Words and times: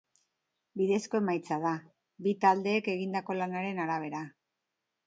Bidezko 0.81 1.19
emaitza 1.19 1.59
da, 1.67 1.75
bi 2.29 2.35
taldeek 2.47 2.91
egindako 2.97 3.39
lanaren 3.43 3.85
arabera. 3.87 4.27